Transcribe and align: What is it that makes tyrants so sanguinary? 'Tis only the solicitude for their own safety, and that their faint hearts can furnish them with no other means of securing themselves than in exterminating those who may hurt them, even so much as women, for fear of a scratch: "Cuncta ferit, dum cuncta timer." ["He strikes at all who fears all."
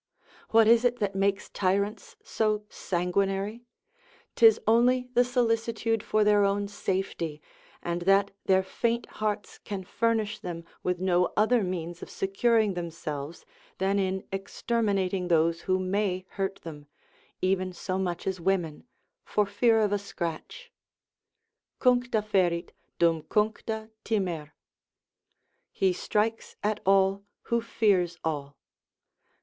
What 0.49 0.67
is 0.67 0.83
it 0.83 0.97
that 0.97 1.13
makes 1.13 1.47
tyrants 1.51 2.15
so 2.23 2.63
sanguinary? 2.69 3.67
'Tis 4.35 4.59
only 4.65 5.09
the 5.13 5.23
solicitude 5.23 6.01
for 6.01 6.23
their 6.23 6.43
own 6.43 6.67
safety, 6.67 7.39
and 7.83 8.01
that 8.01 8.31
their 8.45 8.63
faint 8.63 9.05
hearts 9.21 9.59
can 9.59 9.83
furnish 9.83 10.39
them 10.39 10.63
with 10.81 10.99
no 10.99 11.31
other 11.37 11.63
means 11.63 12.01
of 12.01 12.09
securing 12.09 12.73
themselves 12.73 13.45
than 13.77 13.99
in 13.99 14.23
exterminating 14.31 15.27
those 15.27 15.61
who 15.61 15.77
may 15.77 16.25
hurt 16.29 16.61
them, 16.63 16.87
even 17.39 17.71
so 17.71 17.99
much 17.99 18.25
as 18.25 18.41
women, 18.41 18.87
for 19.23 19.45
fear 19.45 19.79
of 19.81 19.93
a 19.93 19.99
scratch: 19.99 20.71
"Cuncta 21.79 22.23
ferit, 22.23 22.71
dum 22.97 23.21
cuncta 23.21 23.91
timer." 24.03 24.55
["He 25.71 25.93
strikes 25.93 26.55
at 26.63 26.79
all 26.87 27.23
who 27.43 27.61
fears 27.61 28.17
all." 28.23 28.57